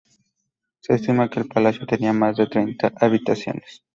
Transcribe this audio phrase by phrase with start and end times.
[0.79, 3.83] Se estima que el palacio tenía más de treinta habitaciones.